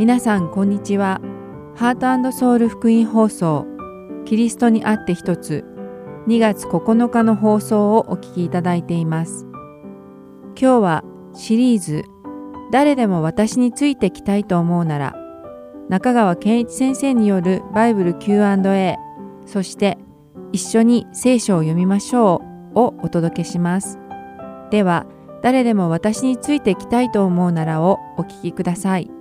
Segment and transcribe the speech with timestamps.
[0.00, 1.20] 皆さんこんにちは。
[1.76, 3.66] ハートソウル福音放送
[4.24, 5.62] キリストにあって一つ
[6.26, 9.44] 2月9日の放送をお聞きいただいています。
[10.58, 11.04] 今日は
[11.34, 12.04] シリーズ
[12.72, 15.14] 誰でも私についてきたいと思うなら
[15.90, 18.96] 中川健一先生によるバイブル Q&A
[19.44, 19.98] そして
[20.52, 22.40] 一緒に聖書を読みましょ
[22.74, 23.98] うをお届けします。
[24.70, 25.04] では
[25.42, 29.19] 誰でも私についてきたいと思うならをお聞きください。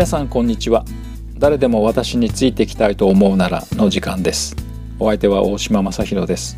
[0.00, 0.86] 皆さんこんにちは。
[1.38, 4.56] 誰でも私についてきたいと思うならの時間です。
[4.98, 6.56] お相手は大島正弘です。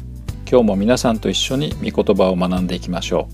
[0.48, 3.26] 今日も皆さんと一緒に御言葉を学んでいきましょ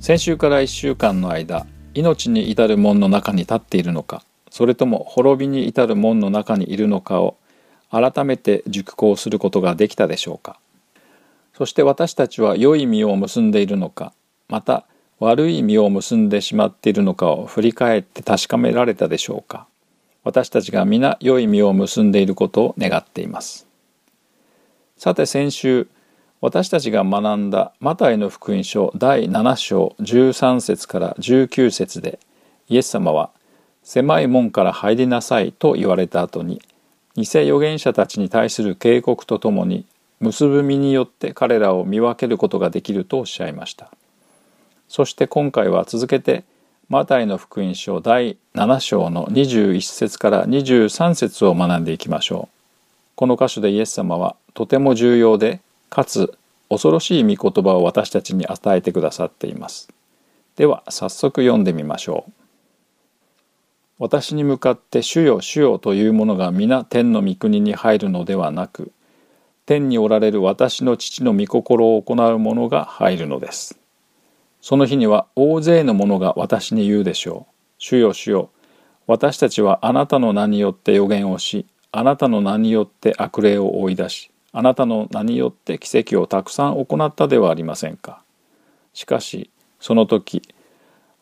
[0.00, 0.02] う。
[0.02, 7.36] 先週から1週間の間命に至る門の中に立っているのかそれとも滅びに至る門の中にいるのかを
[7.90, 10.58] 改めて熟考することができたでしょうか。
[11.52, 14.14] そして私たちは良い実を結んでいるのか
[14.48, 14.86] また
[15.22, 19.68] 悪い実を結んでしまっているのかを振り返って確かめられたでしょうか。
[20.24, 23.68] 私たちが皆良い実を結んでいることを願っています。
[24.96, 25.86] さて先週
[26.40, 32.18] 私たちが学んだマタイの福音書第7章13節から19節で
[32.68, 33.30] イエス様は
[33.84, 36.60] 狭い門から入りなさいと言われた後に
[37.14, 39.86] 偽預言者たちに対する警告とともに
[40.18, 43.92] 結ぶ身によって彼らを見分けることができるとおっしゃいました。
[44.92, 46.44] そして今回は続けて
[46.90, 52.56] マタイの福音書第7章の21節から23節を学んでいきましょう。
[53.14, 56.36] この箇所でイエス様はとても重要でかつ
[56.68, 59.88] 恐ろしい御言葉を私たちに与えてくださっています。
[60.56, 62.32] では早速読んでみましょう。
[63.98, 68.92] 私に向かって主よ主よというものが皆天の御国に入るのではなく
[69.64, 73.81] 天におられる私の父の御心を行う者が入るのです。
[74.62, 77.54] その日には大勢の者が私に言うでしょう。
[77.78, 78.50] 主よ主よ、
[79.08, 88.22] 私たちはあなたの名によって予言をし、あなたの名によって悪霊を追い出し、あなたの名によって奇跡をたくさん行ったではありませんか。
[88.94, 90.42] しかし、その時、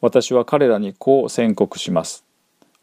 [0.03, 2.25] 私は彼らにこう宣告します。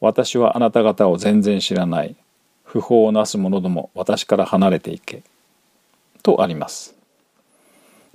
[0.02, 2.16] 私はあなた方を全然知らない。
[2.64, 5.22] 不法をなす者ども私から離れていけ。
[6.24, 6.97] とあります。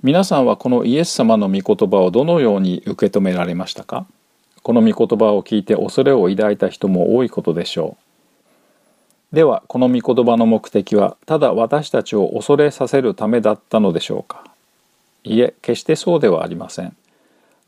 [0.03, 4.05] 皆さんはこのイエス様の御言葉をどのように受け止められましたか？
[4.61, 7.95] この御言葉を聞いて恐れを抱いた人も多いことでしょ
[9.31, 9.35] う。
[9.35, 14.43] ではこの御言葉の目的はただ私たちを恐れさせるためだったのでしょうか？
[15.23, 16.93] いえ決してそうではありません。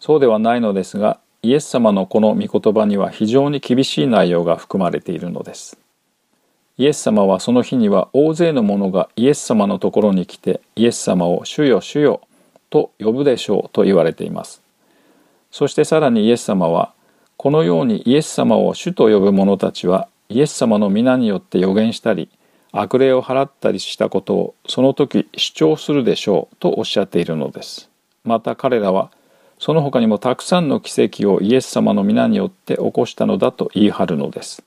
[0.01, 5.77] そうではないのですがイエス様のこの御言葉には非常に厳しい内容が含まれているのです。
[6.77, 12.21] イエス様はその日には大勢の者がイエス様のところに来てイエス様を主よ主よ
[12.69, 14.61] と呼ぶでしょうと言われています。
[15.51, 16.93] そしてさらにイエス様は
[17.37, 22.29] このようにイエス様を主と呼ぶ者たちはイエス様の皆によって予言したり
[22.73, 27.89] 悪霊を払ったりしたことをその時主張するでしょうとおっしゃっているのです。
[28.25, 29.11] また彼らは
[29.59, 34.61] その他にもたくさんの奇跡をイエス様の皆によって起こしたのだと言い張るのです。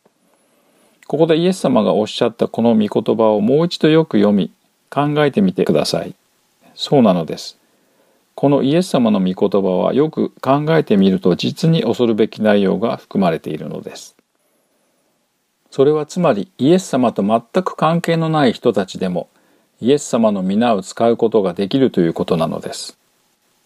[1.09, 4.53] ここでイエス様がおっしゃったこの御言葉をもう一度よく読み
[4.91, 6.15] 考えてみてください。
[6.75, 7.57] そうなのです。
[8.35, 14.17] このイエス様の御言葉はよく考えてみると実に恐るべき内容が含まれているのです。
[15.71, 19.31] それはつまりイエス様と全く関係のない人たちでも
[19.81, 22.99] イエス様の皆を使うことができるということなのです。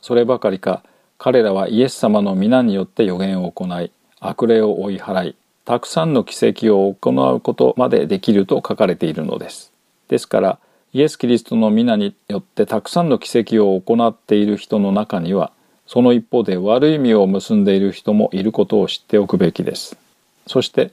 [0.00, 0.84] そればかりか
[1.18, 9.72] 彼らはイエス様の皆によって予言を行い悪霊を追い払いたくさんの奇跡を行うことまでできると書かれているのです。
[10.08, 10.58] ですから
[10.92, 15.52] イエス・キリストの皆によってたくさんの奇跡を行っている人の中には
[15.86, 19.96] その一方で悪い実を結んでいる人もいることを知っておくべきです。
[20.46, 20.90] そして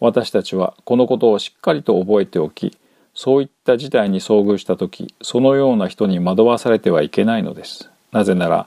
[0.00, 2.76] 私たちはこのことをしっかりと覚えておき
[3.14, 7.90] そういった事態に遭遇した時そのような人に惑わされてはいけないのです。
[8.12, 8.66] なぜなら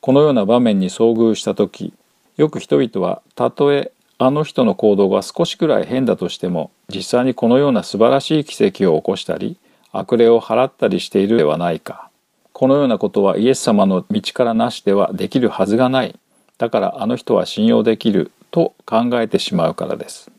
[0.00, 1.92] このような場面に遭遇した時
[2.36, 9.56] よく人々はたとえあの人の行動が少しくらい変だとしても実際にこのような素晴らしい奇跡を起こしたり
[9.92, 12.10] 悪霊を払ったりしているではないか。
[12.52, 16.18] このようなことはイエス様の道からなしではできるはずがない。
[16.58, 20.30] だからあの人は信用できると考えてしまうからです。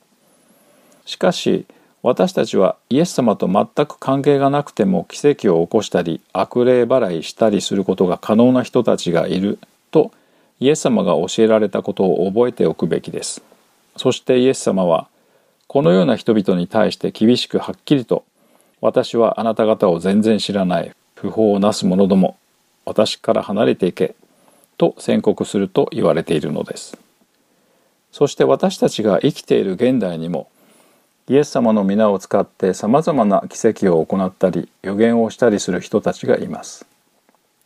[1.06, 1.66] しかし
[2.02, 9.60] 私たちはイエス様と全く関係がなくても奇跡を起こしたり悪霊払いしたりすることが可能な人たちがいる
[9.92, 10.12] と
[10.60, 13.44] イエス様が教えられたことを覚えておくべきです。
[13.98, 15.08] そしてイエス様は
[15.68, 18.24] このような人々に対して厳しくはっきりと
[18.82, 22.38] 私はあなた方を全然知らない不法をなす者ども
[22.86, 24.16] 私から離れていけ
[24.78, 26.98] と宣告すると言われているのです。
[28.12, 30.48] そして私たちが生きている現代にも
[31.28, 36.86] イエス様の皆を使ってさまざまな奇跡を行ったり予言をしたりする人たちがいます。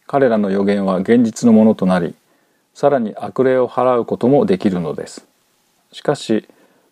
[0.08, 2.16] 彼らの予言は現実のものとなり
[2.74, 5.29] さらに悪霊を払うこともできるのです。
[5.92, 6.48] しかし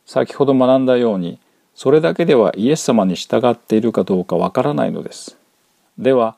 [0.05, 1.39] 先ほど学んだように
[1.75, 5.37] それだけではイエス様に従っているかどうかわからないのです。
[5.97, 6.35] では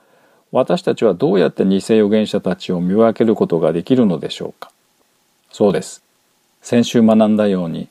[0.51, 4.71] 私たちはどうやって偽預言者たちを見分けることができるのでしょうか
[5.51, 6.03] そうです。
[6.61, 7.87] 先週学んだように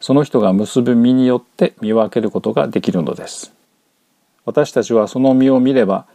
[0.00, 3.52] その人が結ぶ実によって見分けることができるのです。
[4.44, 6.06] 私たちはその実を見れば、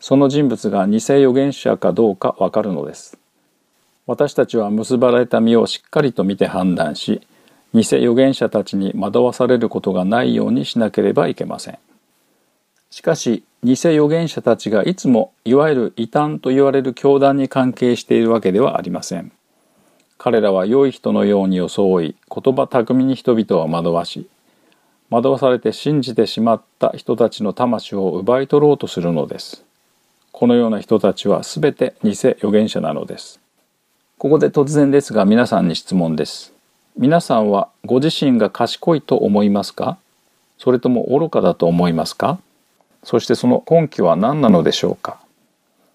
[0.00, 3.16] その人物が偽預言者かどうかわかるのです。
[4.06, 7.22] 私たちは結ばれた実をしっかりと見て判断し、
[7.74, 11.78] 偽預言者たちに惑わされることがないようにしなければいけません。
[12.90, 19.32] しかし、偽預言者たちがいつもいわゆる異端と言われる教団に関係しているわけではありません。
[20.24, 24.28] 彼らは良い人のように装い言葉巧みに人々を惑わし
[25.10, 29.64] 惑わされて信じてしまった人たちの魂を奪い取ろうとするのです
[30.30, 33.40] このような人たちはすべて偽預言者なのです
[34.16, 36.51] ここで突然ですが皆さんに質問です
[36.96, 39.96] 皆さんはご自身が賢いと思いますか？
[40.58, 42.38] それとも愚かだと思いますか？
[43.02, 45.18] そしてその根拠は何なのでしょうか？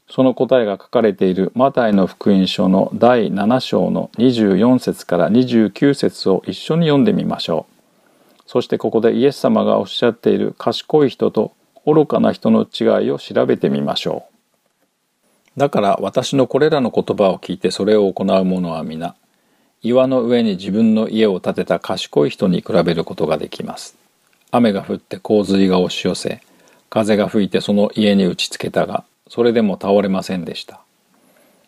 [0.10, 8.44] その答えが書かれているマタイの福音書の第7章の24節から29節を一緒に読んでみましょう。
[8.48, 11.54] そしてここでイエス様がおっしゃっている賢い人と
[11.86, 14.26] 愚かな人の違いを調べてみましょ
[15.56, 15.60] う。
[15.60, 19.16] だから私のこれらの言葉を聞いてそれを行う者は皆、
[19.84, 23.96] 岩の上に自分の家を建てた賢い人に比べることができます。
[24.52, 26.42] 雨が降って洪水が押し寄せ、
[26.90, 30.82] 風が吹いてその家に打ちつけたが、それでも倒れませんでした。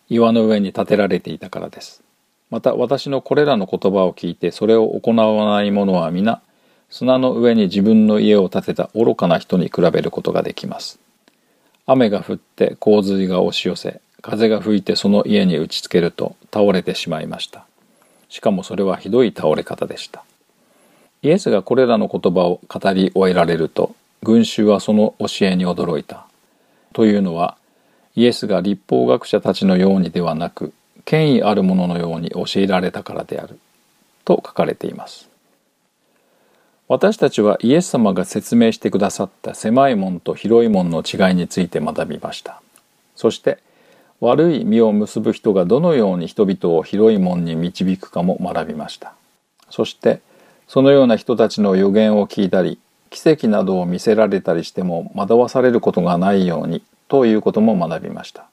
[0.10, 2.02] 岩の上に建てられていたからです。
[2.50, 6.42] また私のこれらの言葉を聞いてそれを行わない者は皆
[6.90, 11.00] 砂の上に自分の家を建てた愚かな人に比べることができます。
[11.86, 17.69] 雨が降って洪水が押し寄せ風が吹いてその家に打ちつけると倒れてしまいました。
[18.30, 20.24] しかもそれはひどい倒れ方でした。
[21.22, 23.94] イエスがこれらの言葉を語り終えられると
[24.24, 26.26] 群衆はその教えに驚いた。
[26.94, 27.58] というのは
[28.16, 30.74] イエスが立法学者たちのようにではなく
[31.06, 33.60] 権威あるもののように教えられたからである。
[34.30, 35.28] と書かれています。
[36.88, 42.62] 私たちはイエス様が説明してくださった狭い門と広い門の違いについて学びました。
[43.16, 43.58] そして
[44.22, 49.14] 悪い実を結ぶ人がどのように人々を広い門に導くかも学びました。
[49.70, 50.22] そして
[50.68, 52.80] そのような人たちの予言を聞いたり
[53.10, 58.46] 奇跡などを見せられたりしても惑わされることがないようにということも学びました。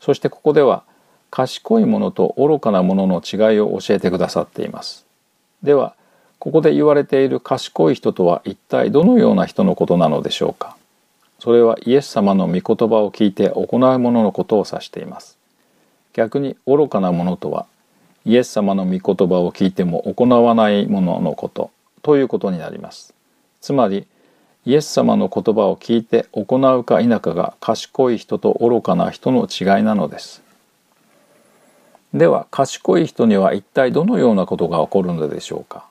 [0.00, 0.84] そしてここでは
[1.30, 5.04] 賢いものと愚かなものの違いを教えてくださっています。
[5.62, 5.94] では
[6.38, 10.77] ここで言われている賢い人とは一体どのような人のことなのでしょうか。
[11.38, 15.38] それはイエス様の御言葉を聞いて行うもののことを指しています。
[16.12, 17.66] 逆に愚かなものとは
[18.24, 21.70] イエス様の御言葉を聞いても行わないもののこと
[22.02, 23.14] ということになります。
[23.60, 24.06] つまり
[24.66, 30.42] イエス様の言葉を聞いて行うか否かが賢い人と愚かな人の違いなのです。
[32.12, 35.86] では賢い人には一体どのようなことが起こるのでしょうか。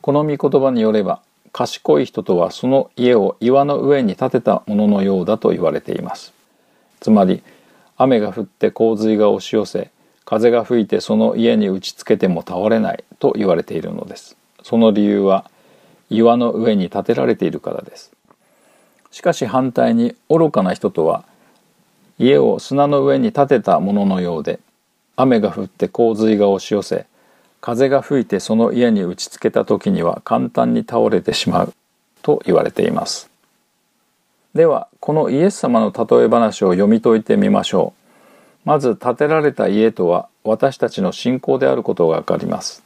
[0.00, 1.20] この御言葉によれば
[1.54, 6.34] 賢い人とはその家を岩の上に建てたもののようだと言われています。
[6.98, 7.44] つまり
[7.96, 9.92] 雨が降って洪水が押し寄せ
[10.24, 14.36] 風が吹いてその家に打ちつけても倒れないと言われているのです。
[14.64, 15.48] その理由は
[16.10, 18.10] 岩の上に建てられているからです。
[19.12, 21.24] しかし反対に愚かな人とは
[22.18, 24.58] 家を砂の上に建てたもののようで
[25.14, 27.06] 雨が降って洪水が押し寄せ
[27.64, 31.74] 風が吹いてその家に打ちつけた時には簡単に倒れてしまう。
[32.20, 33.30] と言われています。
[34.54, 37.94] ではこのイエス様の例え話を読み解いてみましょ
[38.66, 38.68] う。
[38.68, 42.82] まず建てられた家とは私たちの信仰であることがわかります。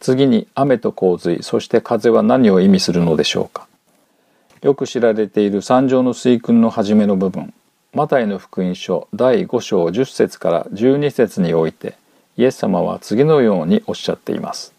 [0.00, 3.68] 次に雨と洪水そして風は何を意味するのでしょうか。
[4.62, 7.52] よく知られている三条の水訓の初めの部分
[7.92, 11.98] マタイの福音書第5章10節から12節において
[12.36, 14.76] イエス様は次のようにおっしゃっています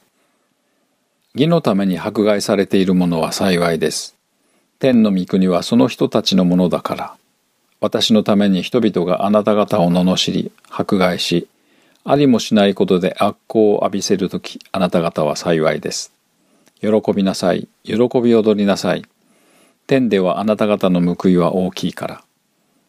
[1.38, 4.16] 義のために迫害されているものは幸いです。
[4.80, 7.14] 天の御国はその人たちのものだから。
[7.80, 11.48] 私のために人々があなた方を罵り、迫害し、
[12.04, 16.12] ありもしないことで悪行を浴びせるとき、あなた方は幸いです。
[16.82, 19.06] 喜びなさい、喜び踊りなさい。
[19.86, 22.24] 天ではあなた方の報いは大きいから。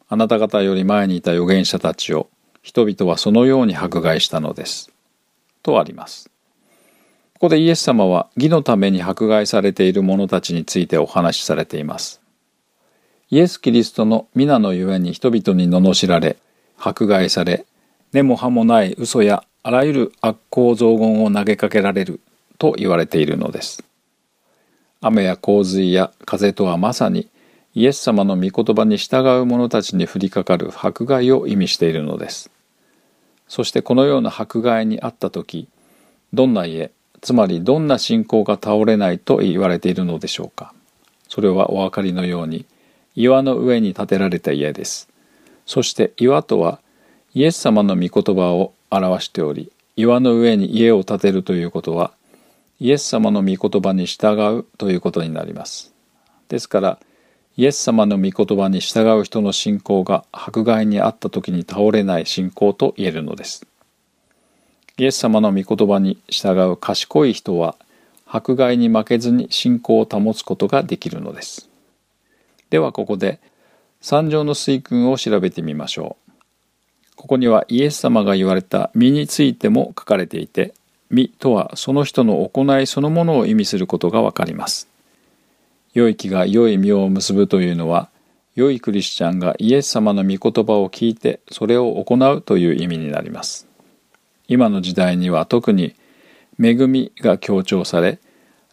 [0.08, 2.28] あなた方より前にいた預言者たちを、
[2.68, 4.92] 人々はそのように迫害したのです。
[5.62, 6.28] とあります。
[7.32, 12.20] ここでイエス様は義のために迫害されている者たちについてお話しされています。
[13.30, 16.36] イエス・キリストの皆のゆえに人々に罵られ、
[16.78, 17.64] 迫害され、
[18.12, 22.20] 根も葉もない嘘やあらゆる悪行雑言を投げかけられる
[22.58, 23.82] と言われているのです。
[25.00, 27.30] 雨や洪水や風とはまさに
[27.74, 32.50] イエス様の御言葉に従う者たちに降りかかる迫害を意味しているのです。
[33.48, 35.68] そしてこのような迫害にあった時、
[36.32, 36.90] どんな家、
[37.20, 40.72] つまりどんな信仰が倒れないと言われているのでしょうか。
[41.28, 42.64] それはお分かりのように
[43.14, 45.08] 岩の上に建てられた家です。
[45.68, 46.80] そして岩とは
[47.34, 52.12] イエス様の御言葉を表しており岩の上に家を建てるということは
[52.80, 55.92] イエス様の御言葉に従うということになります
[56.48, 56.98] ですから
[57.58, 63.66] イエス様の御言葉に従う人の信仰が迫害にあった時に倒れない信仰と言えるのです。
[64.96, 67.74] イエス様の御言葉に従う賢い人は
[68.28, 71.68] 迫害に負けずに信仰を保つことができるのです。
[72.70, 73.40] ではここで
[74.00, 76.32] 三条の水訓を調べてみましょう。
[77.16, 80.74] ここにはイエス様が言われた身についても書かれていて、
[81.10, 84.86] 身とはその人の行いそのものを意味することがわかります。
[85.98, 88.08] 良い木が良い実を結ぶというのは、
[88.54, 93.66] 良いクリスチャンがイエス様の御言葉を聞いてそれを行うという意味になります。
[94.46, 95.94] 今の時代には特に
[96.62, 98.18] 恵みが強調され、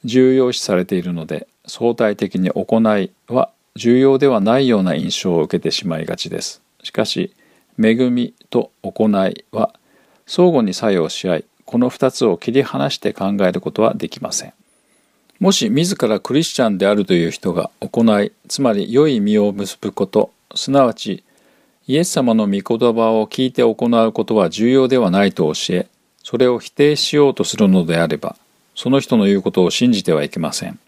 [0.03, 6.62] 重要視されているので、相対的に行いは重要ではないような印象を受けてしまいがちです。
[6.84, 7.34] しかし、
[7.82, 9.74] 恵みと行いは
[10.27, 14.53] 相互に作用し合いこの2つを切り離して考えることはできません
[15.39, 21.24] もし自らクリスチャンであるという人が行いつまり良い実を結ぶことすなわち
[21.88, 22.63] イエス様の御言
[22.94, 25.88] 葉を聞いて行うことは重要ではないと教え
[26.24, 28.36] それを否定しようとするのであれば
[28.75, 30.80] その人の言うことを信じてはいけません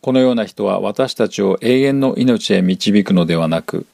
[0.00, 3.86] このような人は私たちを永遠の命へ導くのではなく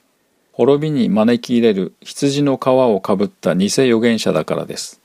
[0.53, 5.02] 滅びに招き入れる羊の皮をかぶった偽預言者だからです。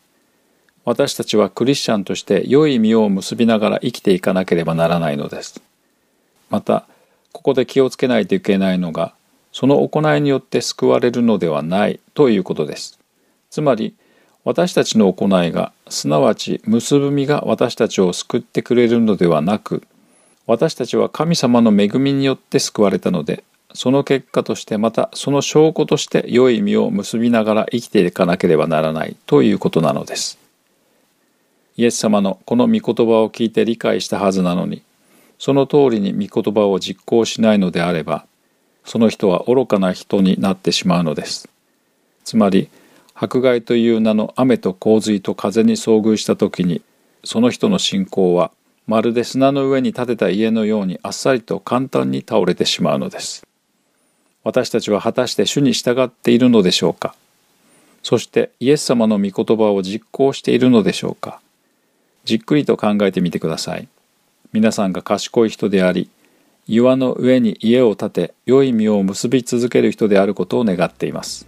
[0.87, 5.61] 私たちはクリスチャンとして良い実を結びながら生きていかなければならないのです。
[6.49, 6.87] また、
[7.33, 9.13] ここで気をつけないといけないのが、
[9.51, 12.97] その行いによって救われるのではないということです。
[13.49, 13.95] つまり、
[14.45, 19.83] 私たちの行いが、すなわち結ぶ実が私たちを救ってくれるのではなく、
[20.45, 30.46] 私たちは神様の恵みによって救われたので、その結果としてまたその証拠として良い実を結びながら生きていかなければならないということなのです。
[31.77, 34.81] イエス様のこの御言葉を聞いて理解したはずなのに、
[35.39, 38.25] その通りに御言葉を実行しないのであれば、
[38.83, 41.49] その人は愚かな人になってしまうのです。
[42.23, 42.69] つまり、
[43.13, 46.81] 迫害という名の雨と洪水と風に遭遇した時に、
[47.23, 48.51] その人の信仰は
[48.87, 53.47] まるで砂の上に建てた家のようにあっさりと簡単に倒れてしまうのです。
[54.47, 57.15] 私たちは果たして主に従っているのでしょうか
[58.01, 61.41] そしてイエス様の御言葉を実行しているのでしょうか
[62.27, 63.87] じっくりと考えてみてください。
[64.51, 66.09] 皆さんが賢い人であり、
[66.67, 71.47] 岩の上に家を建て、良い実を結び続ける人であることを願っています。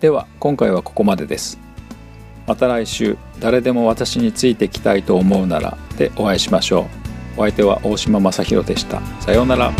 [0.00, 1.58] では、今回はここまでです。
[2.46, 7.40] また来週、誰でも私についてきたいと思うならでお会いしましょう。
[7.40, 9.00] お相手は大島正弘でした。
[9.20, 9.72] さようなら。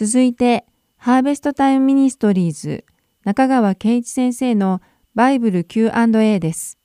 [0.00, 0.64] 続いて、
[0.96, 2.84] ハーベストタイムミニストリーズ
[3.24, 4.80] 中川健一先生の
[5.16, 6.78] バイブル Q&A です。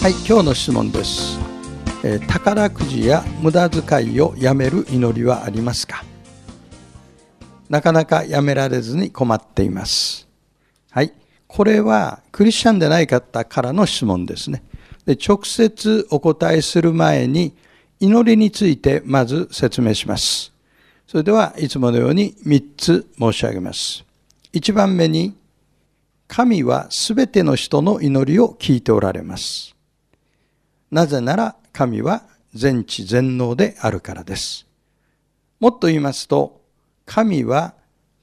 [0.00, 1.38] はい、今日の質問です。
[2.02, 6.06] えー、宝くじや無駄遣いをやめる祈りはありますか？
[7.68, 10.26] なかなかやめられずに困っています。
[10.90, 11.12] はい。
[11.46, 14.62] これはクリスチャンでない方からの質問ですね。
[15.08, 17.56] で直接お答えする前に
[17.98, 20.52] 祈りについてまず説明します。
[21.06, 24.04] それではいつものように3つ申し上げます。
[24.52, 25.34] 1番目に、
[26.26, 29.74] 神はすべての人の祈りを聞いておられます。
[30.90, 34.66] なぜなら神は全知全能であるからです。
[35.58, 36.60] もっと言いますと、
[37.06, 37.72] 神は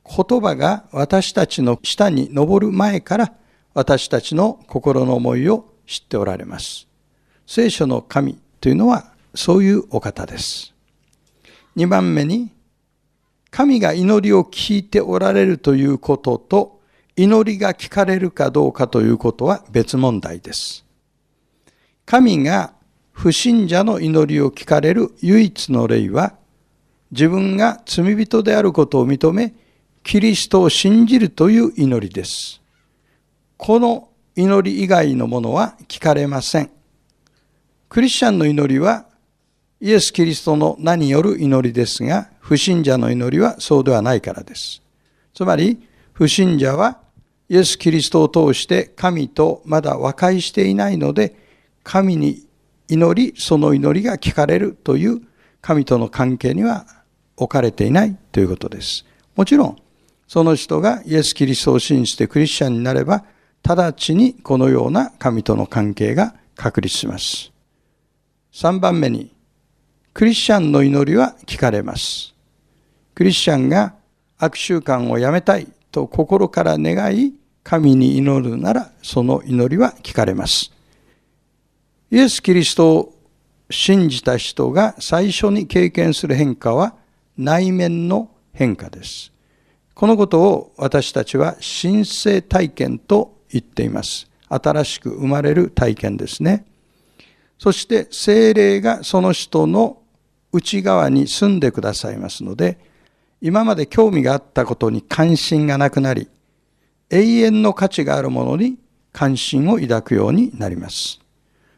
[0.05, 3.33] 言葉が私たちの下に昇る前から
[3.73, 6.87] 私たちの心の思いを知っておられます。
[7.47, 10.73] 聖書の神というのはそういうお方です。
[11.75, 12.51] 2番目に、
[13.51, 16.81] 神が祈りを聞いておられるということと、
[17.15, 20.85] 祈りが聞かれるかどうかということは別問題です。
[22.05, 22.73] 神が
[23.11, 26.33] 不信者の祈りを聞かれる唯一の例は、
[27.11, 29.53] 自分が罪人であることを認め、
[30.03, 32.61] キリストを信じるという祈りです。
[33.57, 36.69] この祈り以外のものは聞かれません。
[37.87, 39.05] クリスチャンの祈りは
[39.79, 44.81] イエス・キリストの名による祈りですが、不信者の祈りはそうではないからです。
[45.33, 46.99] つまり、不信者は
[47.47, 51.35] イエス・キリストを通して神とまだ和解していないので、
[51.83, 52.45] 神に
[52.89, 55.21] 祈り、その祈りが聞かれるという
[55.61, 56.85] 神との関係には
[57.37, 59.05] 置かれていないということです。
[59.35, 59.77] もちろん、
[60.27, 63.23] その人がイエス・キリストを信じてクリスチャンになれば、
[63.67, 67.51] 直ちにこのような神との関係が確立します。
[68.54, 69.34] 3番目に、
[70.13, 72.36] クリスチャンの祈りは聞かれます。
[73.15, 73.95] クリスチャンが
[74.38, 80.71] 悪習慣をやめたいと心から願い、神に祈るなら、その祈りは聞かれます。
[82.12, 83.15] イエス・キリストを
[83.71, 86.95] 信じた人が最初に経験する変化は
[87.36, 89.32] 内面の変化です。
[89.95, 94.29] このことを私たちは神聖体験と言っています。
[94.49, 96.65] 新しく生まれる体験ですね。
[97.57, 100.01] そして精霊がその人の
[100.51, 102.77] 内側に住んでくださいますので、
[103.41, 106.27] 今まで興味があったことに関心がなくなり、
[107.09, 108.77] 永遠の価値があるものに
[109.13, 111.21] 関心を抱くようになります。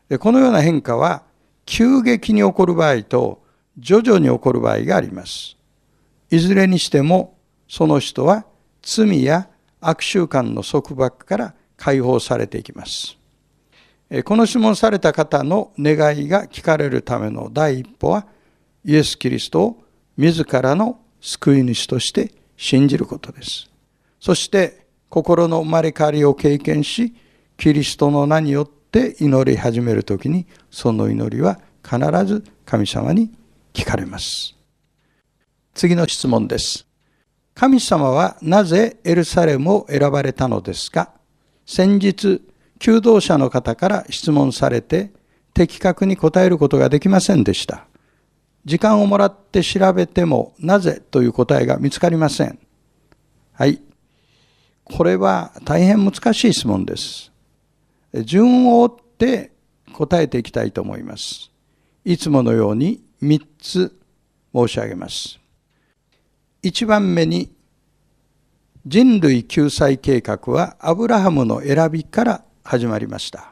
[0.09, 1.23] でこのような変化は
[1.65, 3.43] 急激に起こる場合と
[3.77, 5.57] 徐々に起こる場合があります。
[6.31, 7.37] いずれにしても
[7.67, 8.45] その人は
[8.81, 9.47] 罪や
[9.79, 13.17] 悪習慣の束縛から解放されていきます。
[14.25, 18.25] この質問された方の願いが聞かれるための第一歩は、
[18.83, 19.83] イエス・キリストを
[20.17, 23.69] 自らの救い主として信じることです。
[24.19, 27.13] そして心の生まれ変わりを経験し、
[27.57, 33.31] キリストの名によって祈り始めるときに、その祈りは必ず神様に
[33.73, 34.55] 聞かれます。
[35.73, 36.87] 次の質問です。
[37.53, 41.11] 神様はなぜエルサレムを選ばれたのですか？
[41.67, 42.41] 先日、
[42.79, 45.11] 求道者の方から質問されて、
[45.53, 47.85] 的確に答えることができませんでした。
[48.63, 52.57] 時間をもらって調べても、なぜという答えが見つかりません。
[53.51, 53.81] はい。
[54.85, 57.33] これは大変難しい質問です。
[58.23, 59.51] 順を追って
[59.91, 61.51] 答えていきたいと思います。
[62.05, 63.99] いつものように3つ
[64.53, 65.37] 申し上げます。
[66.63, 67.51] 1番目に
[68.89, 73.49] 人類救済計画はアブラハムの選びから始まりました。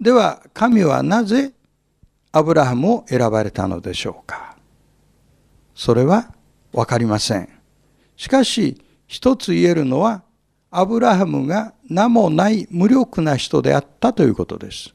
[0.00, 1.52] では、神はなぜ
[2.30, 4.56] アブラハムを選ばれたのでしょうか？
[5.74, 6.32] それは
[6.72, 7.48] わかりません。
[8.16, 10.22] しかし、一つ言えるのは、
[10.70, 14.94] アブラハムが名もない無力な人であったということです。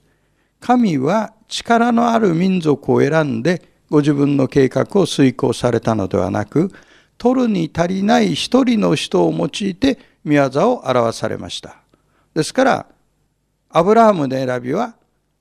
[0.62, 6.72] 神は力のある民族を選んでご自分の計画を遂行されたのではなく、
[7.24, 11.78] 取るに足りない一人の人を用いて見業を表されました。
[12.34, 12.86] ですから、
[13.70, 14.98] アブラハムの選びは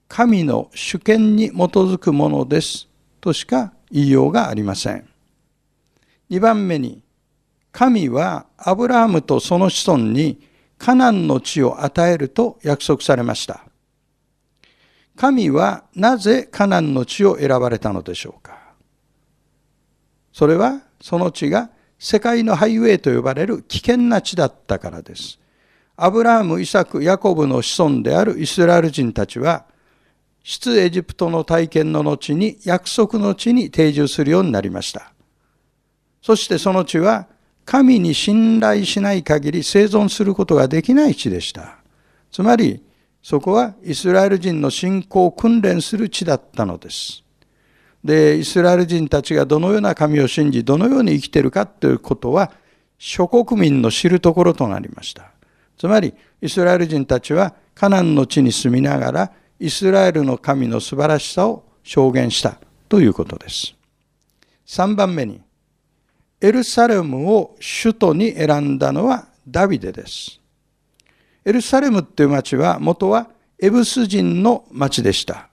[0.07, 2.87] 神の主権に基づくものです
[3.21, 5.09] としか言いようがありません。
[6.29, 7.03] 二番目に、
[7.73, 10.39] 神はアブラハムとその子孫に
[10.79, 13.65] カナンの地を与えると約束されました。
[15.17, 18.57] 神はなぜカナンの地を選ばれたのでしょうか
[20.33, 25.39] それはその地が世界のハイウェイと呼ばれる危険な地だったからです。
[25.97, 29.67] アブラハム、イサク、ヤコブの子孫であるイスラエル人たちは、
[30.45, 35.13] 出エジプトの体験の後に約束の地に定住するようになりました。
[36.21, 37.27] そしてその地は
[37.65, 41.79] 神に信頼しない限り生存することができない地でした。
[42.31, 42.83] つまり、
[43.23, 47.22] そこはイスラエル人の信仰を訓練する地だったのです。
[48.05, 52.53] で、イスラエル人たちがどのような神を信じ、どのように生きているかということは、
[52.99, 55.31] 諸国民の知るところとなりました。
[55.79, 63.75] つまり、イスラエル人たちはカナンの地に住みながら、イスラエルの神の素晴らしさを証言したということです。
[64.67, 65.41] 3番目に、
[66.41, 70.41] エルサレムを首都に選んだのはダビデです。
[71.45, 73.29] エルサレムっていう町は元は
[73.61, 75.49] エブス人の町でした。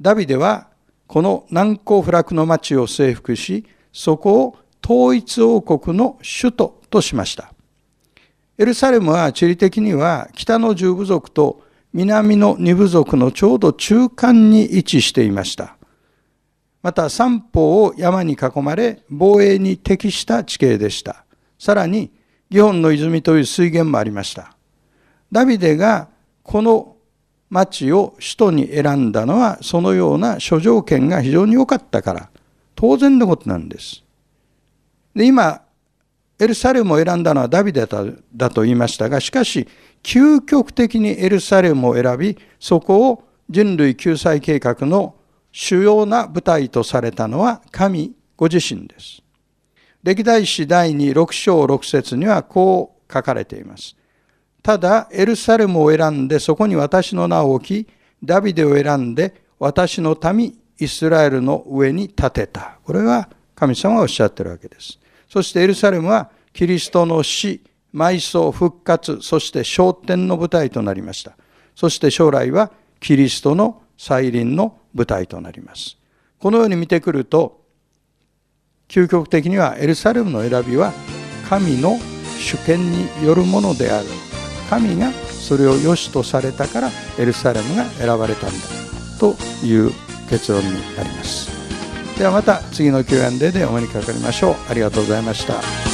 [0.00, 0.68] ダビデは
[1.06, 7.52] この難攻不落の町を征服し、そこを統一王国の首都としました。
[8.58, 15.76] エルサレムは地理的には北の十部族と南の二部族のちょうど中間に位置していました。
[16.82, 21.24] また三方を山に囲まれ防衛に適した地形でした。
[21.58, 22.10] さらに、
[22.48, 24.56] ギホンの泉という水源もありました。
[25.32, 26.08] ダビデが
[26.42, 26.95] この
[27.48, 32.30] 町を首都に選んだのはそのような諸条件が非常に良かったから
[32.74, 34.04] 当然のことなんです。
[35.14, 35.62] で今
[36.38, 39.66] エルサレムを選んだのはダビデだと言いましたがしかし
[40.02, 45.14] 究極的にエルサレムを選びそこを人類救済計画の
[45.52, 49.22] 主要な舞台とされたのは神ご自身です。
[50.02, 53.96] 歴代史第2、6章6節にはこう書かれています。
[54.66, 57.88] ただ、エルサレムを選んでそこに私の名を置き、
[58.24, 62.76] ダビデを選んで私の民イスラエルの上に立てた。
[62.82, 64.98] これは神様がおっしゃってるわけです。
[65.28, 67.62] そしてエルサレムはキリストの死、
[67.94, 71.36] 埋葬、復活、そして昇天の舞台となりました。
[71.76, 75.96] そして将来はキリストの再臨の舞台となります。
[76.40, 77.60] このように見てくると、
[78.88, 80.92] 究極的にはエルサレムの選びは
[81.48, 82.00] 神の
[82.40, 84.08] 主権によるものである。
[84.68, 88.56] 神がそれを良しとされたからエルサレムが選ばれたんだ
[89.18, 89.92] という
[90.28, 91.50] 結論になります。
[92.18, 94.56] ではまた次の Q&A でお目にかかりましょう。
[94.70, 95.85] ありがとうございました。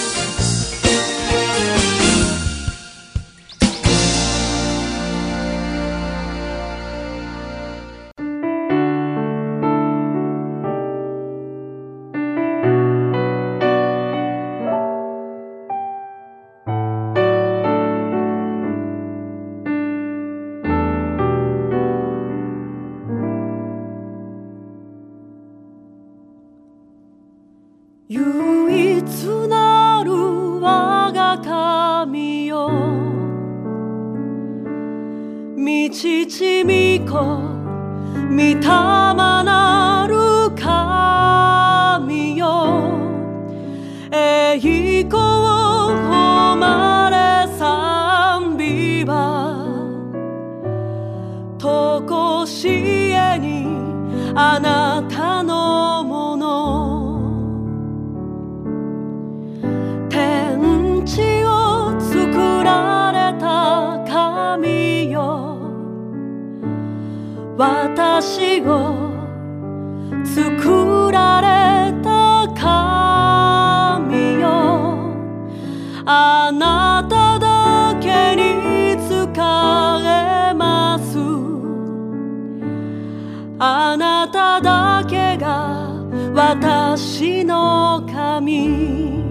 [86.54, 89.21] 私の神。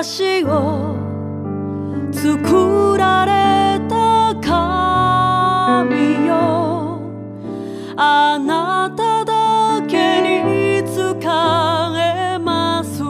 [0.00, 0.94] 私を
[2.12, 7.00] 作られた神よ。
[7.96, 11.00] あなただけに仕
[11.98, 13.02] えます。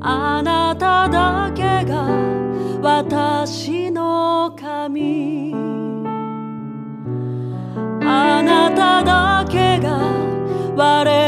[0.00, 2.08] あなただけが
[2.82, 5.54] 私の神。
[8.04, 10.00] あなただけが
[10.74, 11.27] 我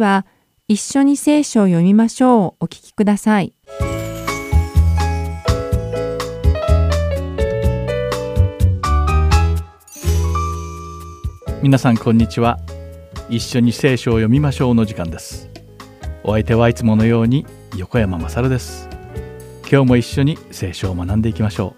[0.00, 0.26] は
[0.66, 2.64] 一緒に聖書を読みましょう。
[2.64, 3.54] お聞きください。
[11.62, 12.58] 皆さんこんにちは。
[13.28, 15.48] 一緒に聖書を読みましょうの時間です。
[16.24, 18.88] お相手はいつものように横山まさるです。
[19.70, 21.74] 今日も一緒に聖書を学んでいきましょ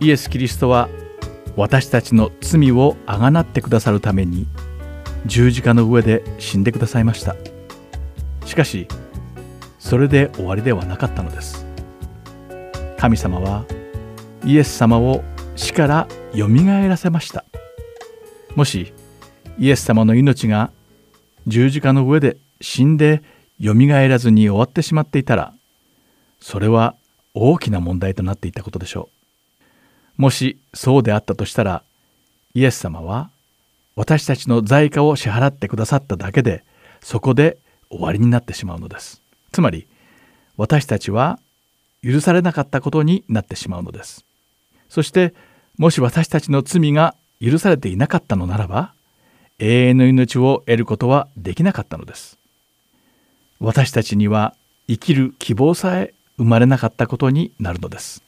[0.00, 0.04] う。
[0.04, 0.88] イエス・キリストは
[1.56, 4.46] 私たちの罪をあがなってくださるために
[5.26, 7.36] 十字架の上で死んでくださいました。
[8.44, 8.86] しかし
[9.78, 11.66] それで終わりではなかったのです。
[12.98, 13.64] 神様は
[14.44, 15.22] イエス様を
[15.56, 17.44] 死からよみがえらせました。
[18.54, 18.92] もし
[19.58, 20.70] イエス様の命が
[21.46, 23.22] 十字架の上で死んで
[23.58, 25.52] よみがえらずに終わってしまっていたら
[26.40, 26.94] それは
[27.34, 29.08] 大きな問題となっていたことでしょ
[30.18, 30.22] う。
[30.22, 31.82] もしそうであったとしたら
[32.54, 33.30] イエス様は
[33.96, 36.64] 私たちの罪過を支払ってくださっただけで
[37.00, 37.58] そこで
[37.90, 39.22] 終わりになってしまうのです。
[39.52, 39.86] つまり
[40.56, 41.38] 私たちは
[42.02, 44.24] 許されなかったことになってしまうのです。
[44.88, 45.34] そして
[45.78, 48.94] もし私たちの罪が許されていなかったのならば
[49.58, 52.38] 永遠の命を得ることはできなかったのです。
[53.60, 54.54] 私たちには
[54.88, 58.22] 生きる希望さえ生まれなかったことになるのです。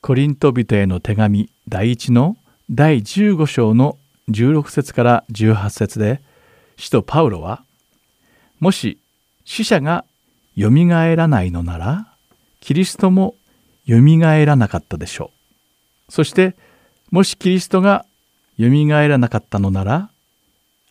[0.00, 2.36] コリント人への手紙第1の
[2.70, 3.96] 第15章の
[4.28, 6.22] 16節から18節で
[6.76, 7.64] 使徒パウロは
[8.60, 8.98] もし
[9.44, 10.04] 死者が
[10.54, 12.14] よみがえらないのなら
[12.60, 13.34] キリストも
[13.84, 15.30] よみがえらなかったでしょ
[16.08, 16.12] う。
[16.12, 16.56] そして
[17.10, 18.04] もしキリストが
[18.56, 20.10] よみがえらなかったのなら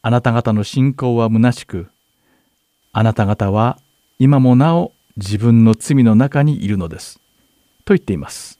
[0.01, 1.89] あなた方の信仰は虚しく
[2.93, 3.77] あなた方は
[4.19, 7.19] 今もなお自分の罪の中にいるのです。
[7.85, 8.59] と言っています。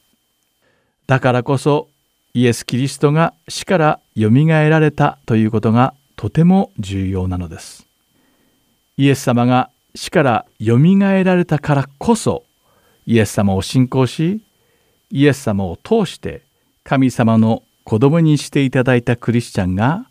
[1.08, 1.90] だからこそ
[2.34, 7.86] イエス・キリストが死からよみがえられたということがとても重要なのです。
[8.98, 12.44] イエス様が死からよみがえられたからこそ
[13.06, 14.42] イエス様を信仰し
[15.12, 16.42] イエス様を通して
[16.84, 20.08] 神様の子供にしていただいたクリスチャンが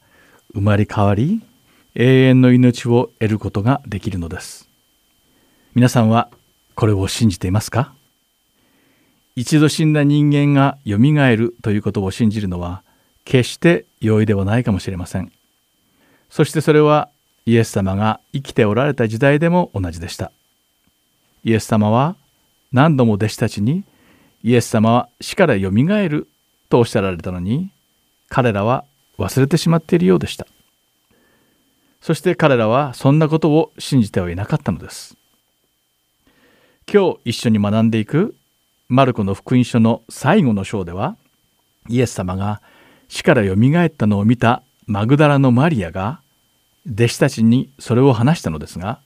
[0.55, 1.43] 生まれ変わり
[1.97, 4.69] 永遠の命を得ることができるのです。
[5.75, 6.31] 皆さんは
[6.77, 7.93] これを信じていますか？
[9.35, 12.85] 一度死んだ人間がよみがえるということを信じるのは
[13.27, 15.31] 決して容易ではないかもしれません。
[16.31, 17.11] そしてそれは
[17.45, 20.33] イエス様が生きておられた時代でも同じでした。
[21.45, 22.17] イエス様は
[22.73, 23.85] 何度も弟子たちに
[24.43, 26.29] イエス様は死からよみがえる
[26.69, 27.71] とおっしゃられたのに
[28.29, 28.85] 彼らは
[29.19, 30.47] 忘れてしまっているようでした。
[32.01, 35.17] そして彼らはそんなことを信じてはいなかったのです。
[36.93, 38.37] 今日一緒に学んでいく
[38.89, 41.17] マルコの福音書の最後の章では
[41.89, 42.63] イエス様が
[43.09, 46.21] 死からよみがえったのを見たマグダラのマリアが
[46.91, 49.01] 弟子たちにそれを話したのですが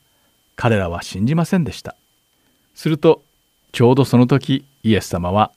[0.57, 1.96] 彼らは信じませんでした。
[2.74, 3.22] すると
[3.72, 5.53] ちょうどその時イエス様は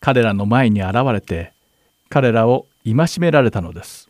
[0.00, 1.52] 彼らの前に現れて
[2.08, 4.08] 彼らを戒められたのです。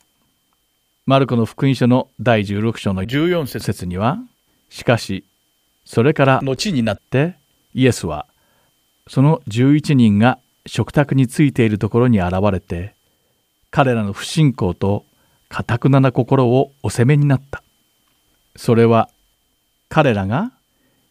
[1.06, 4.18] マルコの福音書の第16章の14節には
[4.70, 5.24] しかし
[5.84, 7.36] それから後になって
[7.74, 8.26] イエスは
[9.06, 12.95] その11人が食卓についているところに現れて
[13.70, 15.04] 彼らの不信仰と
[15.48, 17.62] かたくなな心をお責めになった。
[18.56, 19.08] それは
[19.88, 20.52] 彼らが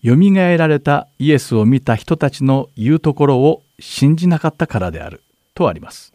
[0.02, 5.22] よみがえられたイエスを見た人たちの言うところを信じなかったからである。
[5.54, 6.14] とあります。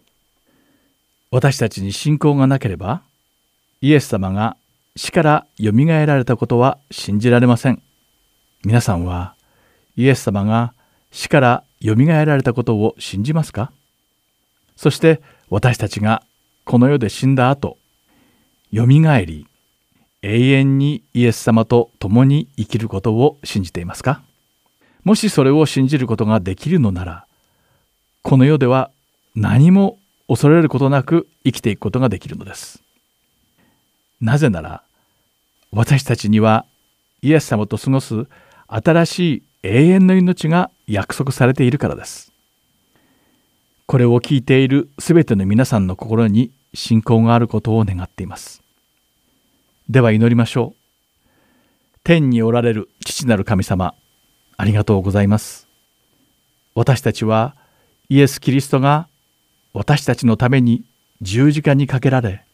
[1.30, 3.03] 私たちに信仰がなければ
[3.80, 4.57] イエス様が
[4.97, 7.80] 死からよみがえられたことは信じられません。
[8.64, 9.34] 皆さんは
[9.97, 10.74] イエス様が
[11.11, 13.72] 死からよみがえられたことを信じますか？
[14.76, 16.22] そして私たちが
[16.71, 17.79] この世で死んだ後
[18.71, 19.49] よみがえり
[20.23, 24.23] 永遠にイエス様と共に生きることを信じていますか？
[25.03, 27.27] もしそれを信じることができるのなら
[28.23, 28.93] この世では
[29.35, 29.99] 何も
[30.29, 32.81] 恐れることなく生きていくことができるのです。
[34.21, 34.85] なぜなら
[35.73, 36.66] 私たちには
[37.21, 38.29] イエス様と過ごす
[38.68, 42.31] 新しい永遠の命が約束されているからです。
[43.87, 48.62] これを聞いているすべての皆さんの心に信仰があることを願っています。
[49.89, 51.99] では祈りましょう。
[52.05, 53.95] 天におられる父なる神様
[54.57, 55.68] ありがとうございます。
[56.75, 57.57] 私たちは
[58.09, 59.09] イエス・キリストが
[59.73, 60.85] 私たちのために
[61.21, 62.45] 十字架にかけられ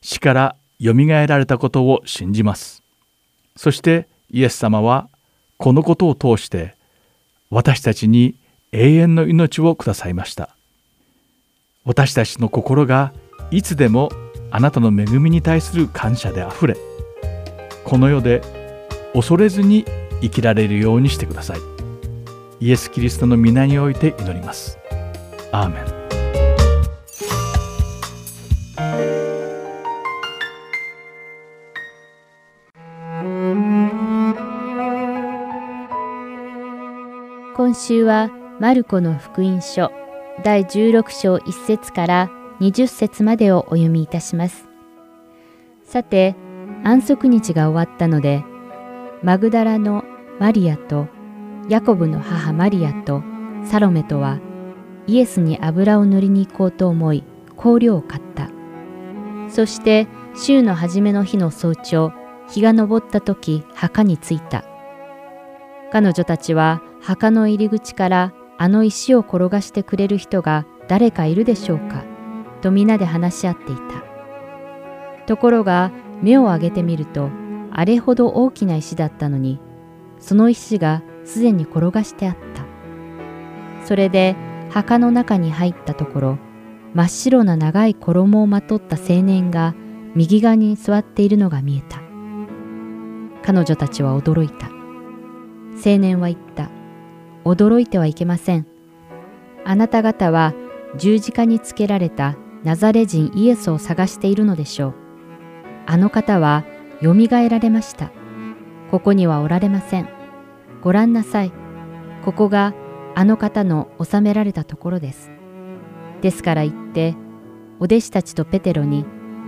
[0.00, 2.82] 死からよみがえられたことを信じます。
[3.56, 5.08] そしてイエス様は
[5.58, 6.74] このことを通して
[7.50, 8.34] 私たちに
[8.72, 10.56] 永遠の命をくださいました。
[11.84, 13.12] 私たちの心が
[13.50, 14.10] いつでも
[14.50, 16.76] あなたの恵みに対する感謝であふれ
[17.84, 18.42] この世で
[19.12, 19.84] 恐れずに
[20.20, 21.58] 生きられるようにしてください。
[22.60, 24.78] イエス・キリストの皆において祈ります。
[25.50, 26.02] アーメン。
[37.56, 38.30] 今週は
[38.60, 40.01] マルコの福音書。
[40.44, 44.68] 第16章1節から20節までをお読みいたします。
[45.84, 46.34] さて、
[46.82, 48.44] 安息日が終わったので、
[49.22, 50.02] マグダラの
[50.40, 51.06] マリアと
[51.68, 53.22] ヤコブの母マリアと
[53.64, 54.40] サロメとは
[55.06, 57.22] イエスに油を塗りに行こうと思い
[57.56, 58.50] 香料を買った。
[59.48, 62.12] そして週の初めの日の早朝、
[62.48, 64.64] 日が昇った時墓に着いた。
[65.92, 72.04] 彼女たちは墓の入り口からあの石を転がしてくれる人が誰かいるでしょうか？
[72.60, 73.82] と皆で話し合っていた。
[75.26, 75.90] ところが
[76.22, 77.30] 目を上げてみると
[77.72, 79.60] あれほど大きな石だったのに
[80.18, 83.86] その石がすでに転がしてあった。
[83.86, 84.36] それで
[84.70, 86.38] 墓の中に入ったところ
[86.94, 89.74] 真っ白な長い衣をまとった青年が
[90.14, 92.00] 右側に座っているのが見えた。
[93.42, 94.68] 彼女たちは驚いた。
[95.84, 96.70] 青年は言った。
[97.44, 98.66] 驚いてはいけません。
[99.64, 100.54] あなた方は
[100.96, 104.94] 十字架につけられたナザレ人イエスを探しているのでしょう。
[105.86, 106.64] あの方は
[107.00, 108.12] よみがえられました。
[108.90, 110.08] ここにはおられません。
[110.82, 111.52] ご覧なさい。
[112.24, 112.74] ここが
[113.14, 115.30] あの方の収められたところです。
[116.20, 117.16] ですから言って、
[117.80, 119.04] お弟子たちとペテロに、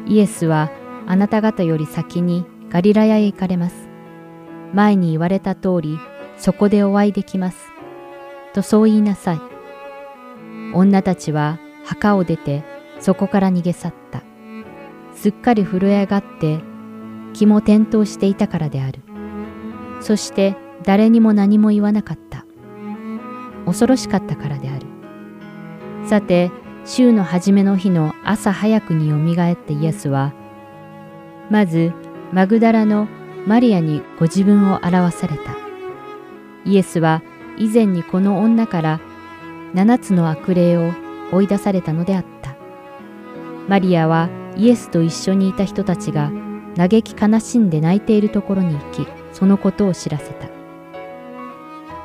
[0.07, 0.71] イエスは
[1.07, 3.89] あなた方より先にガリラヤへ行かれます。
[4.73, 5.99] 前に言われた通り、
[6.37, 7.74] そこでお会いできます。
[8.55, 9.41] とそう言いなさい。
[10.73, 12.65] 女たちは墓を出て
[13.01, 14.23] そこから逃げ去った。
[15.15, 16.61] すっかり震え上がって
[17.35, 19.01] 気も転倒していたからである。
[20.01, 22.45] そして誰にも何も言わなかった。
[23.67, 24.87] 恐ろしかったからである。
[26.07, 26.51] さて、
[26.85, 30.35] 週の初めの日の朝早くによみがえってイエスは、
[31.51, 31.93] まず
[32.33, 33.09] マグダラの
[33.47, 35.57] マリアにご自分を表された。
[36.67, 37.23] イエスは
[37.59, 39.01] 以前にこの女から
[39.75, 40.93] 七つの悪霊を
[41.33, 42.55] 追い出されたのであった。
[43.69, 46.31] マリアはイエスと一緒にいた人たちが
[46.77, 50.49] 嘆き悲しんで泣いているところに行き、そのことを知らせた。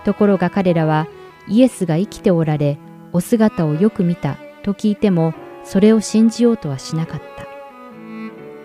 [0.05, 1.07] ところが彼らは
[1.47, 2.77] イエスが生きておられ、
[3.11, 5.33] お姿をよく見たと聞いても、
[5.63, 7.47] それを信じようとはしなかった。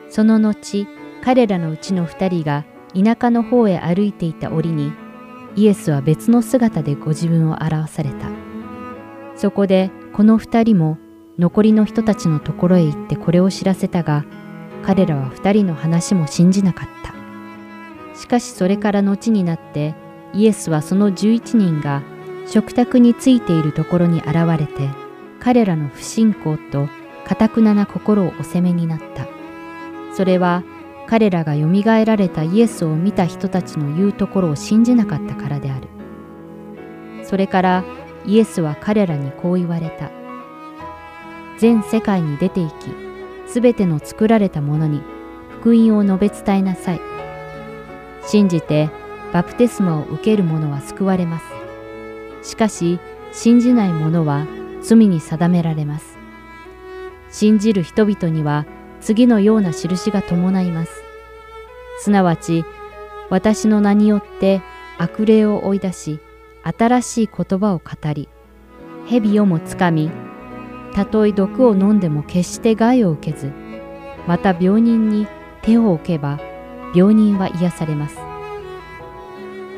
[0.09, 0.87] その後、
[1.23, 2.65] 彼らのうちの二人が
[2.95, 4.93] 田舎の方へ歩いていた折に、
[5.57, 8.29] イエスは別の姿でご自分を表された。
[9.37, 10.99] そこでこの二人も
[11.39, 14.25] 残りの人たちのところへ行ってこれを知らせたが、
[14.83, 17.15] 彼らは二人の話も信じなかった。
[18.19, 19.95] しかしそれから後になって、
[20.33, 22.03] イエスはその十一人が
[22.47, 24.91] 食卓についているところに現れて、
[25.41, 26.89] 彼らの不信仰と
[27.27, 29.27] 堅くなな心をお責めになった。
[30.15, 30.63] それは
[31.07, 35.89] 彼らがよみがえられたイエスを見た人たちの言うところを信じなかったからである。
[37.25, 37.85] それから
[38.27, 40.11] イエスは彼らにこう言われた。
[41.59, 42.75] 全世界に出て行き、
[43.47, 45.03] すべての作られたものに
[45.51, 47.01] 福音を述べ伝えなさい。
[48.27, 48.91] 信じて
[49.33, 51.41] バプテスマを受ける者は救われま
[52.43, 52.51] す。
[52.51, 52.99] しかし、
[53.33, 54.47] 信じない者は
[54.83, 56.19] 罪に定められます。
[57.31, 58.65] 信じる人々には
[59.05, 61.03] 次のような印が伴います。
[62.01, 62.65] すなわち、
[63.29, 64.63] 私の名によって
[64.97, 66.21] 悪霊を追い出し、
[66.63, 68.31] 新しい言葉を語り、
[69.07, 70.11] 蛇をもつかみ、
[70.95, 73.53] たとえ毒を飲んでも決して害を受けず、
[74.27, 75.27] また病人に
[75.61, 76.41] 手を置けば、
[76.95, 78.17] 病人は癒されます。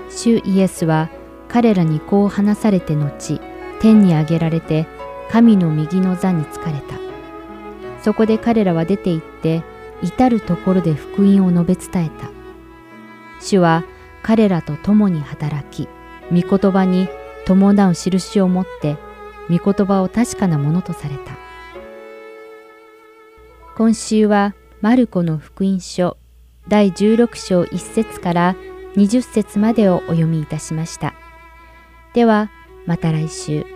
[0.09, 1.11] 主イエスは
[1.49, 3.41] 彼らにこう話されて後、
[3.81, 4.87] 天に上げられて
[5.33, 6.96] 神の右の座につかれた。
[8.07, 9.65] そこで彼らは出て行って、
[10.01, 12.31] 至るところで福音を述べ伝えた。
[13.41, 13.83] 主は
[14.23, 15.89] 彼らと共に働き、
[16.31, 17.09] 御言葉に
[17.47, 18.97] 伴う印を持って、
[19.51, 21.37] 御言葉を確かなものとされた。
[23.77, 26.17] 今週はマルコの福音書
[26.69, 28.55] 第16章1節から
[28.95, 31.17] 20節までをお読みいたしました。
[32.15, 32.53] では、
[32.87, 33.76] また来週。